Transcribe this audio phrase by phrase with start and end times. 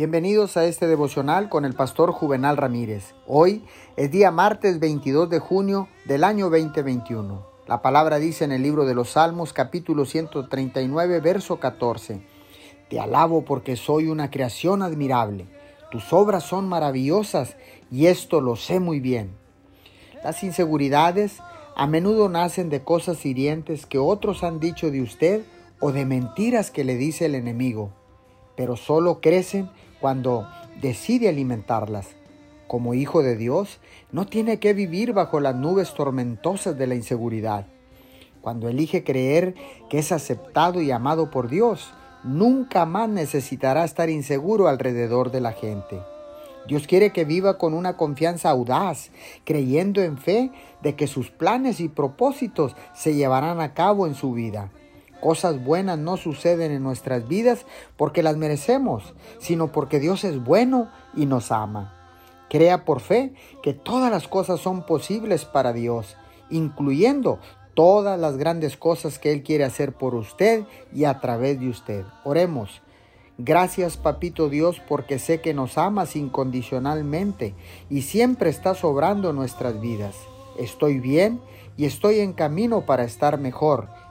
[0.00, 3.12] Bienvenidos a este devocional con el pastor Juvenal Ramírez.
[3.26, 3.66] Hoy
[3.98, 7.46] es día martes 22 de junio del año 2021.
[7.66, 12.22] La palabra dice en el libro de los Salmos capítulo 139 verso 14.
[12.88, 15.48] Te alabo porque soy una creación admirable.
[15.90, 17.58] Tus obras son maravillosas
[17.90, 19.36] y esto lo sé muy bien.
[20.24, 21.40] Las inseguridades
[21.76, 25.42] a menudo nacen de cosas hirientes que otros han dicho de usted
[25.78, 27.92] o de mentiras que le dice el enemigo
[28.60, 29.70] pero solo crecen
[30.00, 30.48] cuando
[30.80, 32.08] decide alimentarlas.
[32.66, 33.80] Como hijo de Dios,
[34.12, 37.66] no tiene que vivir bajo las nubes tormentosas de la inseguridad.
[38.40, 39.54] Cuando elige creer
[39.88, 45.52] que es aceptado y amado por Dios, nunca más necesitará estar inseguro alrededor de la
[45.52, 46.00] gente.
[46.66, 49.10] Dios quiere que viva con una confianza audaz,
[49.44, 54.32] creyendo en fe de que sus planes y propósitos se llevarán a cabo en su
[54.32, 54.70] vida.
[55.20, 57.66] Cosas buenas no suceden en nuestras vidas
[57.96, 61.94] porque las merecemos, sino porque Dios es bueno y nos ama.
[62.48, 66.16] Crea por fe que todas las cosas son posibles para Dios,
[66.50, 67.38] incluyendo
[67.74, 72.04] todas las grandes cosas que Él quiere hacer por usted y a través de usted.
[72.24, 72.82] Oremos.
[73.38, 77.54] Gracias, Papito Dios, porque sé que nos amas incondicionalmente
[77.88, 80.14] y siempre estás obrando nuestras vidas.
[80.58, 81.40] Estoy bien
[81.78, 83.88] y estoy en camino para estar mejor.